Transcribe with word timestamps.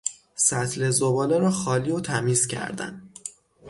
سطل 0.35 0.89
زباله 0.91 1.37
را 1.37 1.51
خالی 1.51 1.91
و 1.91 1.99
تمیز 1.99 2.47
کردن 2.47 3.09